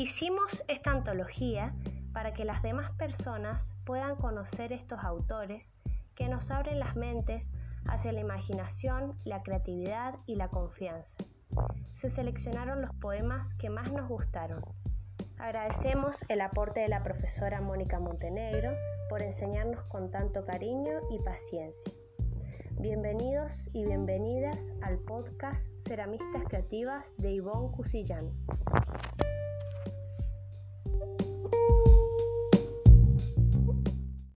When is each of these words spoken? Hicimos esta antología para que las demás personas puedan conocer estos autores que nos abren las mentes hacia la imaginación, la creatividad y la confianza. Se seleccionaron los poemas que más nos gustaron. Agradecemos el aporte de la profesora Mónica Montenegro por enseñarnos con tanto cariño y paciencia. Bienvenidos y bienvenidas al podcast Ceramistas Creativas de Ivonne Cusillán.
Hicimos 0.00 0.64
esta 0.66 0.92
antología 0.92 1.74
para 2.14 2.32
que 2.32 2.46
las 2.46 2.62
demás 2.62 2.90
personas 2.92 3.74
puedan 3.84 4.16
conocer 4.16 4.72
estos 4.72 5.04
autores 5.04 5.74
que 6.14 6.26
nos 6.26 6.50
abren 6.50 6.78
las 6.78 6.96
mentes 6.96 7.50
hacia 7.84 8.10
la 8.12 8.20
imaginación, 8.20 9.18
la 9.24 9.42
creatividad 9.42 10.14
y 10.24 10.36
la 10.36 10.48
confianza. 10.48 11.18
Se 11.92 12.08
seleccionaron 12.08 12.80
los 12.80 12.94
poemas 12.94 13.52
que 13.58 13.68
más 13.68 13.92
nos 13.92 14.08
gustaron. 14.08 14.64
Agradecemos 15.36 16.16
el 16.28 16.40
aporte 16.40 16.80
de 16.80 16.88
la 16.88 17.02
profesora 17.02 17.60
Mónica 17.60 18.00
Montenegro 18.00 18.70
por 19.10 19.22
enseñarnos 19.22 19.84
con 19.84 20.10
tanto 20.10 20.46
cariño 20.46 20.92
y 21.10 21.18
paciencia. 21.18 21.92
Bienvenidos 22.78 23.52
y 23.74 23.84
bienvenidas 23.84 24.72
al 24.80 24.96
podcast 25.00 25.68
Ceramistas 25.86 26.44
Creativas 26.48 27.14
de 27.18 27.32
Ivonne 27.32 27.70
Cusillán. 27.76 28.30